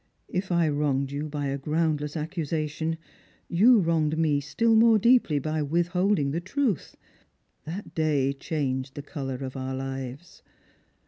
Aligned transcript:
"If 0.27 0.51
I 0.51 0.67
wronged 0.67 1.11
you 1.11 1.29
by 1.29 1.45
a 1.45 1.59
groundless 1.59 2.17
accusation, 2.17 2.97
you 3.47 3.77
wronged 3.79 4.17
me 4.17 4.39
still 4.39 4.73
more 4.75 4.97
deeply 4.97 5.37
by 5.37 5.61
withholding 5.61 6.31
the 6.31 6.41
truth. 6.41 6.95
That 7.65 7.93
day 7.93 8.33
changed 8.33 8.95
the 8.95 9.03
colour 9.03 9.35
of 9.43 9.55
our 9.55 9.75
lives. 9.75 10.41